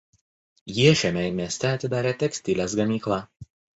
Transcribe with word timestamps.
Jie 0.77 0.93
šiame 1.01 1.25
mieste 1.41 1.71
atidarė 1.73 2.15
tekstilės 2.25 2.77
gamyklą. 2.81 3.21